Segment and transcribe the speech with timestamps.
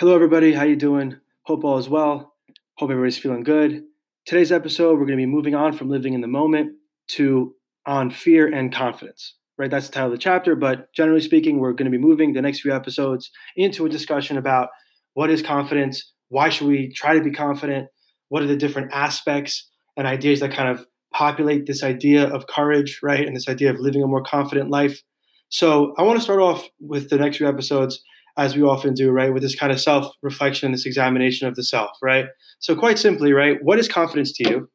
[0.00, 0.54] Hello, everybody.
[0.54, 1.18] How you doing?
[1.42, 2.32] Hope all is well.
[2.78, 3.82] Hope everybody's feeling good.
[4.24, 6.72] Today's episode, we're going to be moving on from living in the moment
[7.08, 9.34] to on fear and confidence.
[9.58, 10.56] Right, that's the title of the chapter.
[10.56, 14.38] But generally speaking, we're going to be moving the next few episodes into a discussion
[14.38, 14.70] about
[15.12, 17.88] what is confidence, why should we try to be confident,
[18.30, 23.00] what are the different aspects and ideas that kind of populate this idea of courage,
[23.02, 25.02] right, and this idea of living a more confident life.
[25.50, 28.02] So I want to start off with the next few episodes
[28.36, 31.56] as we often do, right, with this kind of self reflection and this examination of
[31.56, 32.26] the self, right?
[32.58, 34.70] So, quite simply, right, what is confidence to you?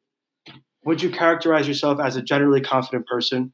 [0.84, 3.52] Would you characterize yourself as a generally confident person?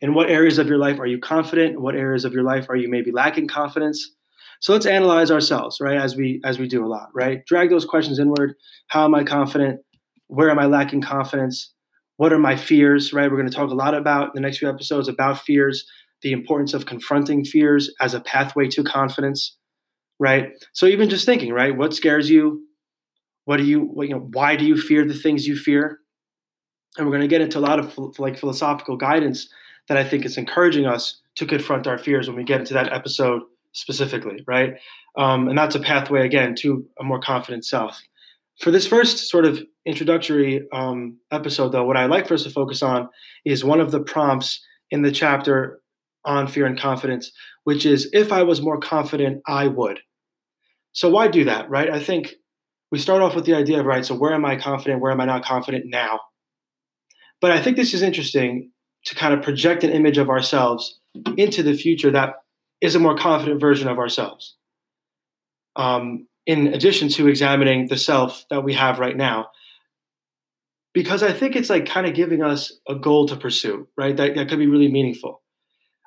[0.00, 1.80] In what areas of your life are you confident?
[1.80, 4.14] What areas of your life are you maybe lacking confidence?
[4.60, 7.44] So let's analyze ourselves, right, as we as we do a lot, right?
[7.46, 8.54] Drag those questions inward.
[8.88, 9.80] How am I confident?
[10.28, 11.72] Where am I lacking confidence?
[12.18, 13.30] What are my fears, right?
[13.30, 15.86] We're going to talk a lot about the next few episodes about fears
[16.22, 19.56] the importance of confronting fears as a pathway to confidence,
[20.18, 20.52] right?
[20.72, 22.66] So even just thinking, right, what scares you?
[23.46, 25.98] What do you, what, you know, why do you fear the things you fear?
[26.98, 29.48] And we're going to get into a lot of like philosophical guidance
[29.88, 32.92] that I think is encouraging us to confront our fears when we get into that
[32.92, 33.42] episode
[33.72, 34.74] specifically, right?
[35.16, 38.00] Um, and that's a pathway again to a more confident self.
[38.60, 42.50] For this first sort of introductory um, episode, though, what I like for us to
[42.50, 43.08] focus on
[43.44, 45.80] is one of the prompts in the chapter
[46.24, 47.32] on fear and confidence,
[47.64, 50.00] which is if I was more confident, I would.
[50.92, 51.90] So why do that, right?
[51.90, 52.34] I think
[52.90, 55.00] we start off with the idea of, right, so where am I confident?
[55.00, 56.20] Where am I not confident now?
[57.40, 58.70] But I think this is interesting
[59.04, 60.98] to kind of project an image of ourselves
[61.36, 62.34] into the future that
[62.80, 64.56] is a more confident version of ourselves.
[65.76, 69.48] Um, in addition to examining the self that we have right now.
[70.92, 74.16] Because I think it's like kind of giving us a goal to pursue, right?
[74.16, 75.40] That, that could be really meaningful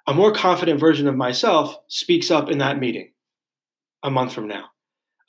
[0.08, 3.12] a more confident version of myself speaks up in that meeting
[4.04, 4.66] a month from now.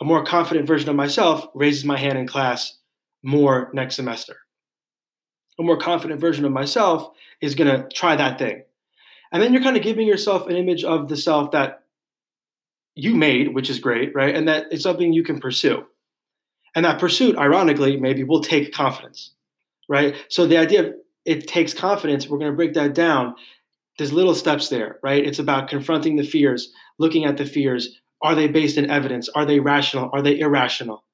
[0.00, 2.76] A more confident version of myself raises my hand in class
[3.22, 4.36] more next semester.
[5.58, 7.10] A more confident version of myself
[7.40, 8.64] is going to try that thing.
[9.32, 11.84] And then you're kind of giving yourself an image of the self that
[12.96, 14.34] you made, which is great, right?
[14.34, 15.84] And that it's something you can pursue.
[16.74, 19.30] And that pursuit, ironically, maybe will take confidence,
[19.88, 20.16] right?
[20.28, 20.94] So the idea of
[21.24, 23.34] it takes confidence, we're going to break that down
[23.98, 25.24] there's little steps there, right?
[25.24, 28.00] It's about confronting the fears, looking at the fears.
[28.22, 29.28] Are they based in evidence?
[29.28, 30.10] Are they rational?
[30.12, 31.04] Are they irrational?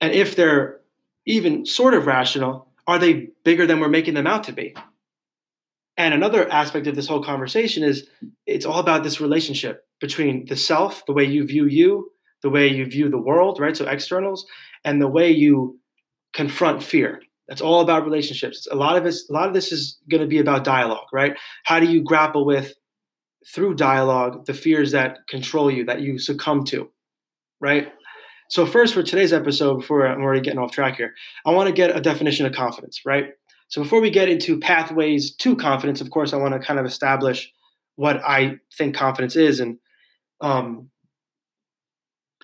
[0.00, 0.80] And if they're
[1.26, 4.74] even sort of rational, are they bigger than we're making them out to be?
[5.96, 8.08] And another aspect of this whole conversation is
[8.46, 12.10] it's all about this relationship between the self, the way you view you,
[12.42, 13.76] the way you view the world, right?
[13.76, 14.46] So externals,
[14.84, 15.80] and the way you
[16.34, 17.22] confront fear.
[17.48, 18.66] That's all about relationships.
[18.70, 21.36] A lot of this, a lot of this is going to be about dialogue, right?
[21.64, 22.74] How do you grapple with
[23.46, 26.90] through dialogue the fears that control you, that you succumb to,
[27.60, 27.88] right?
[28.48, 31.14] So first, for today's episode, before I'm already getting off track here,
[31.44, 33.30] I want to get a definition of confidence, right?
[33.68, 36.86] So before we get into pathways to confidence, of course, I want to kind of
[36.86, 37.52] establish
[37.96, 39.78] what I think confidence is and
[40.40, 40.90] um,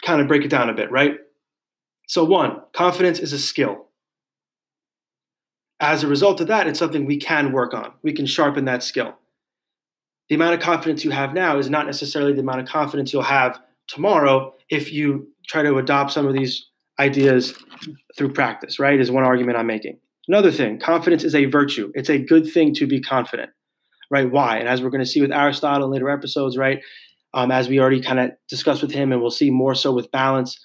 [0.04, 1.14] kind of break it down a bit, right?
[2.08, 3.88] So one, confidence is a skill
[5.82, 7.92] as a result of that, it's something we can work on.
[8.02, 9.18] We can sharpen that skill.
[10.28, 13.22] The amount of confidence you have now is not necessarily the amount of confidence you'll
[13.22, 16.68] have tomorrow if you try to adopt some of these
[17.00, 17.52] ideas
[18.16, 19.00] through practice, right?
[19.00, 19.98] Is one argument I'm making.
[20.28, 21.90] Another thing, confidence is a virtue.
[21.94, 23.50] It's a good thing to be confident,
[24.08, 24.30] right?
[24.30, 24.58] Why?
[24.58, 26.80] And as we're going to see with Aristotle in later episodes, right?
[27.34, 30.12] Um, as we already kind of discussed with him, and we'll see more so with
[30.12, 30.60] balance,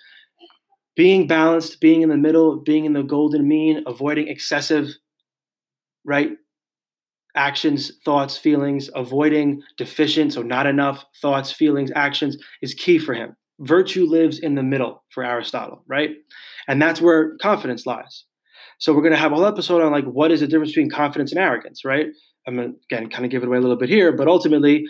[0.95, 4.95] being balanced, being in the middle, being in the golden mean, avoiding excessive
[6.07, 6.31] right?
[7.35, 13.35] Actions, thoughts, feelings, avoiding deficient, so not enough thoughts, feelings, actions is key for him.
[13.59, 16.11] Virtue lives in the middle for Aristotle, right?
[16.67, 18.23] And that's where confidence lies.
[18.79, 20.89] So we're going to have a whole episode on like what is the difference between
[20.89, 22.07] confidence and arrogance, right?
[22.47, 24.85] I'm to again kind of give it away a little bit here, but ultimately,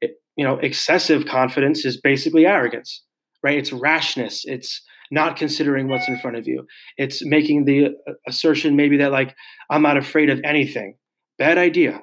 [0.00, 3.02] it, you know, excessive confidence is basically arrogance,
[3.42, 3.58] right?
[3.58, 4.44] It's rashness.
[4.46, 4.80] It's
[5.12, 6.66] not considering what's in front of you.
[6.96, 9.36] It's making the uh, assertion maybe that like
[9.70, 10.96] I'm not afraid of anything.
[11.38, 12.00] Bad idea,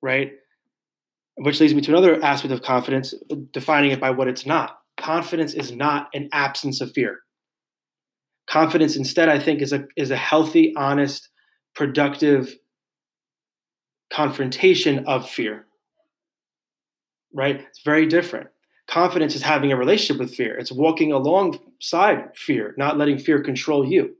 [0.00, 0.30] right?
[1.38, 3.12] Which leads me to another aspect of confidence,
[3.52, 4.78] defining it by what it's not.
[4.96, 7.18] Confidence is not an absence of fear.
[8.48, 11.28] Confidence instead I think is a is a healthy, honest,
[11.74, 12.54] productive
[14.12, 15.66] confrontation of fear.
[17.34, 17.60] Right?
[17.60, 18.50] It's very different.
[18.90, 20.58] Confidence is having a relationship with fear.
[20.58, 24.16] It's walking alongside fear, not letting fear control you.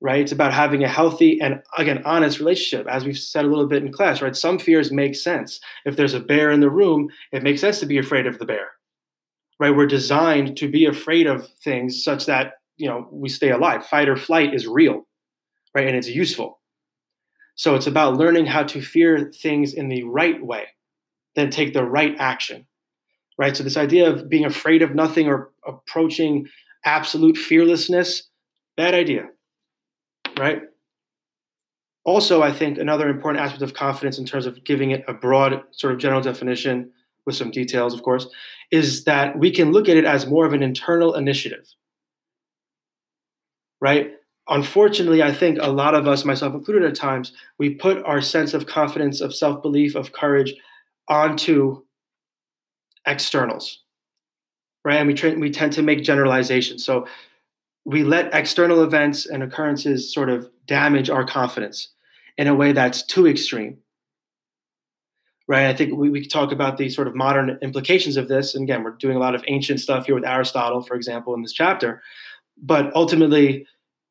[0.00, 0.20] right?
[0.20, 3.82] It's about having a healthy and again honest relationship, as we've said a little bit
[3.84, 4.36] in class, right?
[4.36, 5.60] Some fears make sense.
[5.86, 8.44] If there's a bear in the room, it makes sense to be afraid of the
[8.44, 8.68] bear,
[9.60, 9.74] right?
[9.74, 13.86] We're designed to be afraid of things such that you know we stay alive.
[13.86, 15.06] Fight or flight is real,
[15.74, 15.86] right?
[15.86, 16.60] And it's useful.
[17.56, 20.66] So it's about learning how to fear things in the right way,
[21.36, 22.66] then take the right action,
[23.38, 23.56] right?
[23.56, 26.46] So this idea of being afraid of nothing or approaching
[26.84, 28.28] absolute fearlessness,
[28.76, 29.28] bad idea
[30.38, 30.62] right?
[32.04, 35.62] Also, I think another important aspect of confidence in terms of giving it a broad
[35.70, 36.90] sort of general definition
[37.24, 38.26] with some details, of course,
[38.70, 41.66] is that we can look at it as more of an internal initiative,
[43.80, 44.12] right?
[44.48, 48.52] Unfortunately, I think a lot of us, myself included at times, we put our sense
[48.52, 50.54] of confidence, of self belief, of courage
[51.08, 51.82] onto
[53.06, 53.80] externals,
[54.84, 54.96] right?
[54.96, 56.84] And we, tra- we tend to make generalizations.
[56.84, 57.06] So
[57.84, 61.88] we let external events and occurrences sort of damage our confidence
[62.38, 63.78] in a way that's too extreme.
[65.46, 65.66] Right?
[65.66, 68.54] I think we, we talk about the sort of modern implications of this.
[68.54, 71.42] And again, we're doing a lot of ancient stuff here with Aristotle, for example, in
[71.42, 72.02] this chapter.
[72.56, 73.66] But ultimately,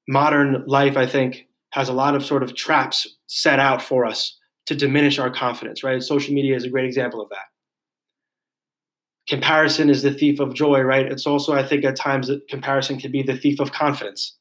[0.07, 4.37] modern life, I think, has a lot of sort of traps set out for us
[4.67, 6.03] to diminish our confidence, right?
[6.03, 7.52] Social media is a great example of that
[9.27, 11.11] comparison is the thief of joy, right?
[11.11, 14.37] It's also, I think, at times that comparison can be the thief of confidence,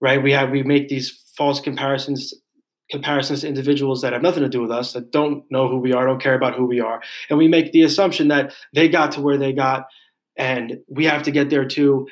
[0.00, 0.22] right?
[0.22, 2.34] We have we make these false comparisons
[2.90, 5.92] comparisons to individuals that have nothing to do with us, that don't know who we
[5.92, 9.12] are, don't care about who we are, and we make the assumption that they got
[9.12, 9.86] to where they got,
[10.36, 12.08] and we have to get there too,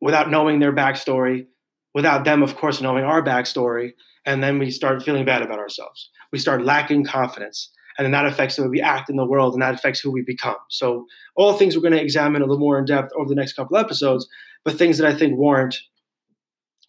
[0.00, 1.46] without knowing their backstory,
[1.94, 3.92] without them, of course, knowing our backstory,
[4.24, 6.08] and then we start feeling bad about ourselves.
[6.32, 7.70] We start lacking confidence
[8.02, 10.10] and then that affects the way we act in the world and that affects who
[10.10, 10.56] we become.
[10.68, 11.06] So
[11.36, 13.76] all things we're going to examine a little more in depth over the next couple
[13.76, 14.26] episodes
[14.64, 15.76] but things that i think warrant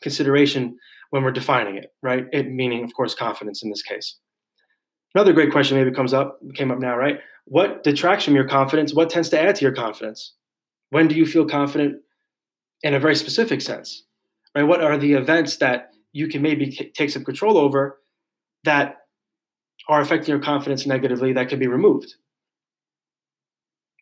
[0.02, 0.78] consideration
[1.12, 2.26] when we're defining it right?
[2.34, 4.18] It meaning of course confidence in this case.
[5.14, 7.20] Another great question maybe comes up came up now right?
[7.46, 8.94] What detracts from your confidence?
[8.94, 10.34] What tends to add to your confidence?
[10.90, 12.02] When do you feel confident
[12.82, 14.04] in a very specific sense
[14.56, 14.64] right?
[14.64, 18.00] What are the events that you can maybe take some control over
[18.64, 19.03] that
[19.90, 22.16] are affecting your confidence negatively that can be removed.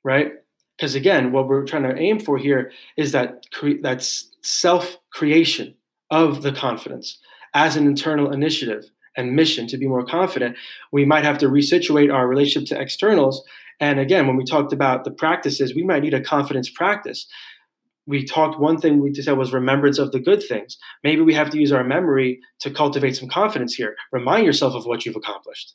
[0.03, 0.33] Right?
[0.77, 5.75] Because again, what we're trying to aim for here is that cre- that's self creation
[6.09, 7.19] of the confidence
[7.53, 8.85] as an internal initiative
[9.17, 10.55] and mission to be more confident.
[10.91, 13.43] We might have to resituate our relationship to externals.
[13.79, 17.27] And again, when we talked about the practices, we might need a confidence practice
[18.11, 20.77] we talked one thing we said was remembrance of the good things.
[21.03, 23.95] Maybe we have to use our memory to cultivate some confidence here.
[24.11, 25.73] Remind yourself of what you've accomplished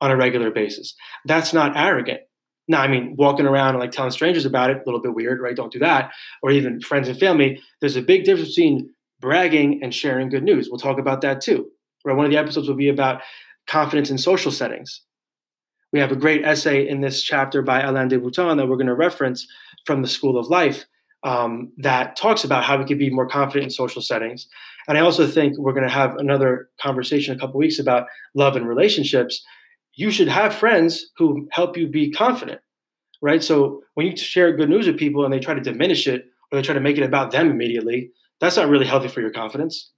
[0.00, 0.94] on a regular basis.
[1.26, 2.20] That's not arrogant.
[2.68, 5.40] Now, I mean, walking around and like telling strangers about it, a little bit weird,
[5.40, 5.56] right?
[5.56, 6.12] Don't do that.
[6.42, 7.60] Or even friends and family.
[7.80, 8.88] There's a big difference between
[9.20, 10.68] bragging and sharing good news.
[10.70, 11.70] We'll talk about that too.
[12.04, 12.16] Right?
[12.16, 13.20] One of the episodes will be about
[13.66, 15.02] confidence in social settings.
[15.92, 18.86] We have a great essay in this chapter by Alain de Botton that we're going
[18.86, 19.46] to reference
[19.84, 20.86] from the School of Life
[21.24, 24.46] um, that talks about how we can be more confident in social settings.
[24.86, 28.56] And I also think we're going to have another conversation a couple weeks about love
[28.56, 29.42] and relationships.
[29.94, 32.60] You should have friends who help you be confident,
[33.22, 33.42] right?
[33.42, 36.58] So when you share good news with people and they try to diminish it or
[36.58, 38.10] they try to make it about them immediately,
[38.40, 39.90] that's not really healthy for your confidence,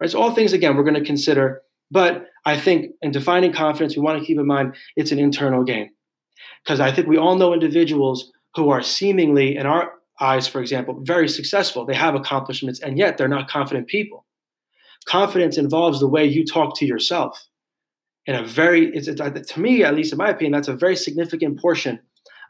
[0.00, 0.10] right?
[0.10, 1.62] So all things again we're going to consider.
[1.90, 5.64] But I think in defining confidence, we want to keep in mind it's an internal
[5.64, 5.90] game
[6.62, 11.00] because I think we all know individuals who are seemingly in our eyes, for example,
[11.02, 11.84] very successful.
[11.84, 14.26] They have accomplishments, and yet they're not confident people.
[15.06, 17.46] Confidence involves the way you talk to yourself.
[18.26, 20.96] In a very, it's, it's, to me, at least in my opinion, that's a very
[20.96, 22.00] significant portion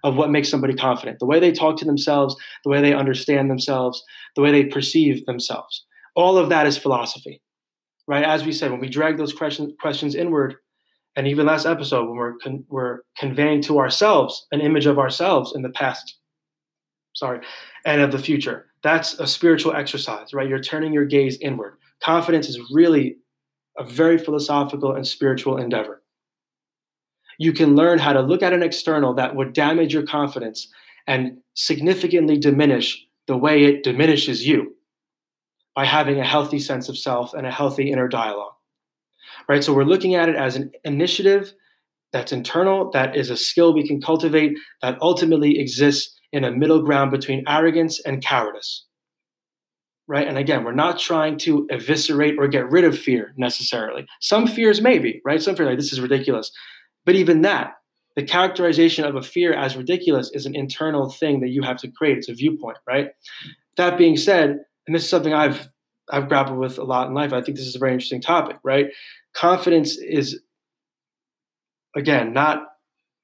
[0.05, 1.19] of what makes somebody confident.
[1.19, 4.05] The way they talk to themselves, the way they understand themselves,
[4.37, 5.85] the way they perceive themselves.
[6.15, 7.41] All of that is philosophy,
[8.07, 8.25] right?
[8.25, 10.57] As we said, when we drag those questions, questions inward,
[11.17, 15.55] and even last episode, when we're, con- we're conveying to ourselves an image of ourselves
[15.57, 16.19] in the past
[17.15, 17.41] sorry,
[17.85, 18.67] and of the future.
[18.83, 20.49] That's a spiritual exercise, right?
[20.49, 21.79] You're turning your gaze inward.
[22.03, 23.17] Confidence is really
[23.79, 26.03] a very philosophical and spiritual endeavor.
[27.39, 30.69] You can learn how to look at an external that would damage your confidence
[31.07, 34.77] and significantly diminish the way it diminishes you
[35.75, 38.53] by having a healthy sense of self and a healthy inner dialogue.
[39.49, 39.65] Right?
[39.65, 41.53] So we're looking at it as an initiative
[42.13, 46.83] that's internal, that is a skill we can cultivate, that ultimately exists in a middle
[46.83, 48.85] ground between arrogance and cowardice.
[50.07, 50.27] Right?
[50.27, 54.05] And again, we're not trying to eviscerate or get rid of fear necessarily.
[54.21, 55.41] Some fears maybe, right?
[55.41, 56.51] Some fear like this is ridiculous.
[57.07, 57.75] But even that,
[58.17, 61.91] the characterization of a fear as ridiculous is an internal thing that you have to
[61.91, 62.19] create.
[62.19, 63.09] It's a viewpoint, right?
[63.77, 65.69] That being said, and this is something I've
[66.11, 67.33] I've grappled with a lot in life.
[67.33, 68.87] I think this is a very interesting topic, right?
[69.35, 70.41] Confidence is,
[71.97, 72.63] again, not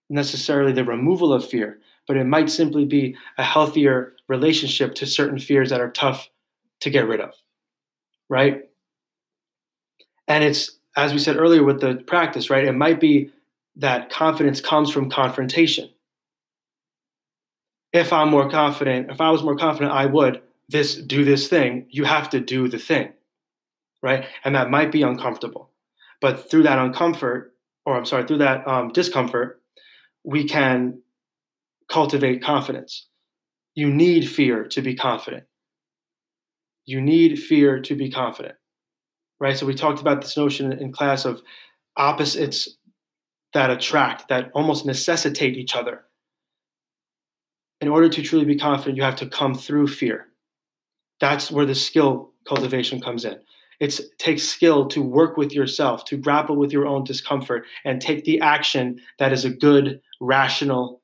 [0.08, 1.78] necessarily the removal of fear,
[2.10, 6.28] but it might simply be a healthier relationship to certain fears that are tough
[6.80, 7.34] to get rid of,
[8.28, 8.62] right?
[10.26, 12.64] And it's, as we said earlier with the practice, right?
[12.64, 13.30] It might be
[13.76, 15.88] that confidence comes from confrontation.
[17.92, 21.86] If I'm more confident, if I was more confident, I would this do this thing.
[21.90, 23.12] You have to do the thing,
[24.02, 24.26] right?
[24.42, 25.70] And that might be uncomfortable,
[26.20, 27.50] but through that uncomfort,
[27.86, 29.60] or I'm sorry, through that um, discomfort,
[30.24, 31.02] we can
[31.90, 33.06] cultivate confidence.
[33.75, 35.44] You need fear to be confident.
[36.87, 38.54] You need fear to be confident,
[39.38, 39.56] right?
[39.56, 41.42] So we talked about this notion in class of
[41.97, 42.76] opposites
[43.52, 46.04] that attract, that almost necessitate each other.
[47.80, 50.26] In order to truly be confident, you have to come through fear.
[51.20, 53.38] That's where the skill cultivation comes in.
[53.80, 58.25] It takes skill to work with yourself, to grapple with your own discomfort, and take
[58.25, 61.00] the action that is a good, rational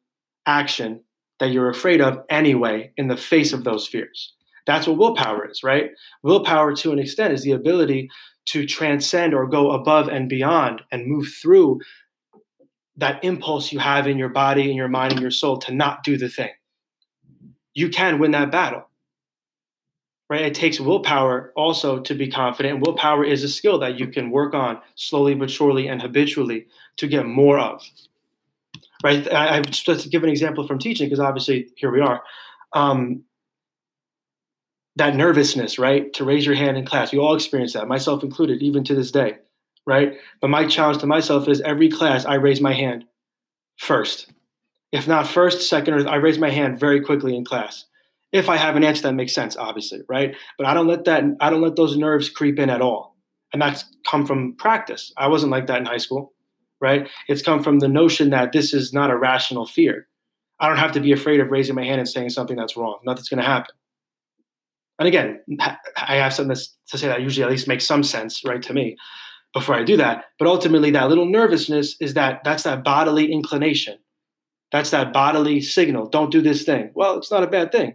[0.46, 1.02] action
[1.38, 4.32] that you're afraid of anyway in the face of those fears.
[4.66, 5.90] That's what willpower is, right?
[6.22, 8.08] Willpower, to an extent, is the ability
[8.46, 11.80] to transcend or go above and beyond and move through
[12.96, 16.02] that impulse you have in your body, in your mind, in your soul to not
[16.02, 16.50] do the thing.
[17.74, 18.88] You can win that battle
[20.28, 20.42] right?
[20.42, 22.80] It takes willpower also to be confident.
[22.80, 27.06] Willpower is a skill that you can work on slowly but surely and habitually to
[27.06, 27.82] get more of,
[29.04, 29.30] right?
[29.32, 32.22] I, I just give an example from teaching because obviously here we are.
[32.72, 33.24] Um,
[34.96, 36.12] that nervousness, right?
[36.14, 37.12] To raise your hand in class.
[37.12, 39.36] We all experience that, myself included, even to this day,
[39.86, 40.14] right?
[40.40, 43.04] But my challenge to myself is every class I raise my hand
[43.76, 44.32] first.
[44.92, 47.84] If not first, second, or I raise my hand very quickly in class
[48.32, 50.34] if I have an answer that makes sense, obviously, right?
[50.58, 53.16] But I don't let that I don't let those nerves creep in at all.
[53.52, 55.12] And that's come from practice.
[55.16, 56.32] I wasn't like that in high school,
[56.80, 57.08] right?
[57.28, 60.06] It's come from the notion that this is not a rational fear.
[60.60, 62.98] I don't have to be afraid of raising my hand and saying something that's wrong.
[63.04, 63.74] Nothing's going to happen.
[64.98, 65.40] And again,
[65.96, 66.56] I have something
[66.88, 68.96] to say that usually at least makes some sense, right, to me
[69.52, 70.24] before I do that.
[70.38, 73.98] But ultimately, that little nervousness is that that's that bodily inclination.
[74.72, 76.08] That's that bodily signal.
[76.08, 76.90] Don't do this thing.
[76.94, 77.94] Well, it's not a bad thing.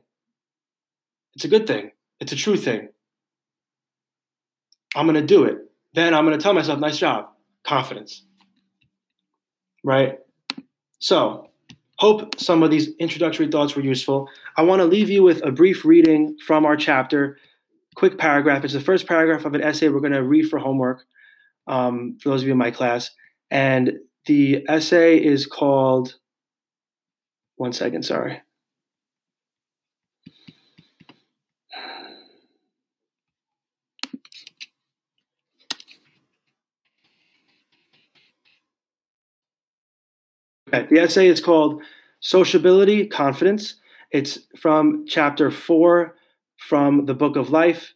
[1.36, 1.92] It's a good thing.
[2.20, 2.90] It's a true thing.
[4.96, 5.58] I'm going to do it.
[5.94, 7.30] Then I'm going to tell myself, nice job,
[7.64, 8.26] confidence.
[9.84, 10.20] Right?
[11.00, 11.50] So,
[11.98, 14.28] hope some of these introductory thoughts were useful.
[14.58, 17.38] I want to leave you with a brief reading from our chapter.
[17.96, 18.64] Quick paragraph.
[18.64, 21.04] It's the first paragraph of an essay we're going to read for homework
[21.68, 23.12] um, for those of you in my class.
[23.50, 23.94] And
[24.26, 26.16] the essay is called,
[27.56, 28.42] one second, sorry.
[40.72, 41.82] The essay is called
[42.22, 43.76] Sociability, Confidence.
[44.12, 46.16] It's from chapter four
[46.58, 47.94] from the Book of Life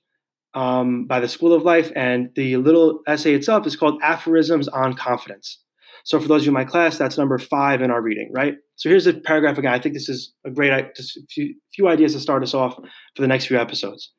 [0.54, 4.94] um, by the School of Life, and the little essay itself is called Aphorisms on
[4.96, 5.60] Confidence.
[6.04, 8.56] So, for those of you in my class, that's number five in our reading, right?
[8.76, 9.74] So, here's the paragraph again.
[9.74, 12.76] I think this is a great, just a few, few ideas to start us off
[12.76, 14.12] for the next few episodes.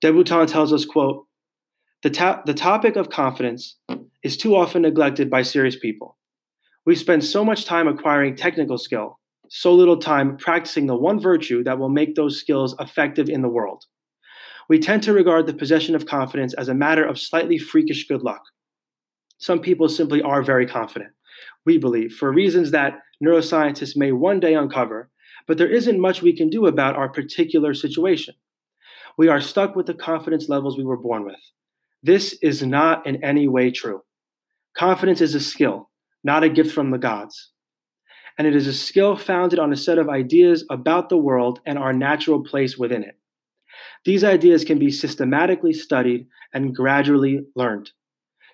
[0.00, 1.26] De Botton tells us, quote,
[2.02, 3.76] the, ta- the topic of confidence
[4.22, 6.16] is too often neglected by serious people.
[6.86, 9.18] We spend so much time acquiring technical skill,
[9.48, 13.48] so little time practicing the one virtue that will make those skills effective in the
[13.48, 13.84] world.
[14.68, 18.22] We tend to regard the possession of confidence as a matter of slightly freakish good
[18.22, 18.42] luck.
[19.38, 21.10] Some people simply are very confident,
[21.66, 25.10] we believe, for reasons that neuroscientists may one day uncover,
[25.46, 28.34] but there isn't much we can do about our particular situation.
[29.18, 31.40] We are stuck with the confidence levels we were born with.
[32.02, 34.02] This is not in any way true.
[34.74, 35.89] Confidence is a skill,
[36.24, 37.50] not a gift from the gods.
[38.38, 41.78] And it is a skill founded on a set of ideas about the world and
[41.78, 43.18] our natural place within it.
[44.04, 47.90] These ideas can be systematically studied and gradually learned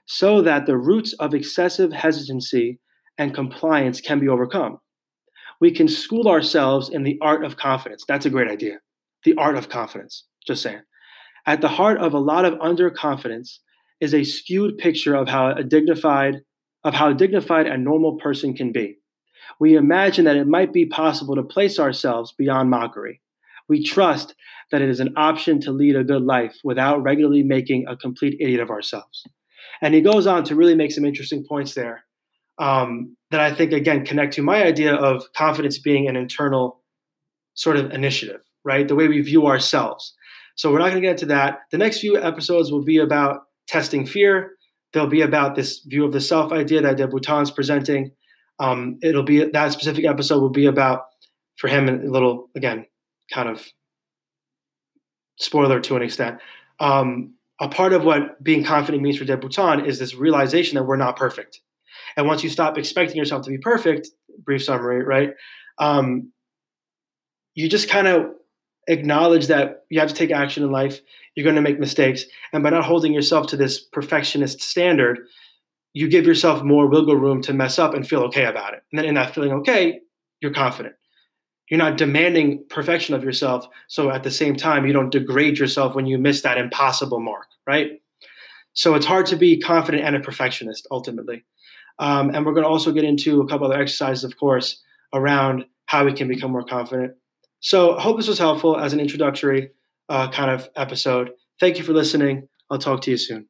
[0.06, 2.78] so that the roots of excessive hesitancy
[3.18, 4.78] and compliance can be overcome.
[5.60, 8.04] We can school ourselves in the art of confidence.
[8.06, 8.78] That's a great idea.
[9.24, 10.82] The art of confidence, just saying.
[11.46, 13.58] At the heart of a lot of underconfidence
[14.00, 16.42] is a skewed picture of how a dignified,
[16.86, 18.96] of how dignified a normal person can be.
[19.58, 23.20] We imagine that it might be possible to place ourselves beyond mockery.
[23.68, 24.36] We trust
[24.70, 28.38] that it is an option to lead a good life without regularly making a complete
[28.40, 29.24] idiot of ourselves.
[29.82, 32.04] And he goes on to really make some interesting points there
[32.58, 36.82] um, that I think, again, connect to my idea of confidence being an internal
[37.54, 38.86] sort of initiative, right?
[38.86, 40.14] The way we view ourselves.
[40.54, 41.62] So we're not going to get into that.
[41.72, 44.52] The next few episodes will be about testing fear.
[44.96, 48.12] They'll be about this view of the self idea that De Botton's presenting.
[48.58, 51.02] Um, it'll be that specific episode will be about
[51.58, 52.86] for him a little again
[53.30, 53.62] kind of
[55.38, 56.38] spoiler to an extent.
[56.80, 60.84] Um, a part of what being confident means for De Botton is this realization that
[60.84, 61.60] we're not perfect.
[62.16, 64.08] And once you stop expecting yourself to be perfect,
[64.46, 65.34] brief summary, right?
[65.76, 66.32] Um,
[67.54, 68.30] you just kind of
[68.88, 71.02] acknowledge that you have to take action in life.
[71.36, 72.24] You're going to make mistakes.
[72.52, 75.20] And by not holding yourself to this perfectionist standard,
[75.92, 78.82] you give yourself more wiggle room to mess up and feel okay about it.
[78.90, 80.00] And then in that feeling okay,
[80.40, 80.94] you're confident.
[81.70, 83.66] You're not demanding perfection of yourself.
[83.88, 87.46] So at the same time, you don't degrade yourself when you miss that impossible mark,
[87.66, 88.00] right?
[88.72, 91.44] So it's hard to be confident and a perfectionist ultimately.
[91.98, 95.64] Um, and we're going to also get into a couple other exercises, of course, around
[95.86, 97.14] how we can become more confident.
[97.60, 99.70] So I hope this was helpful as an introductory
[100.08, 101.30] uh, kind of episode.
[101.60, 102.48] Thank you for listening.
[102.70, 103.48] I'll talk to you soon.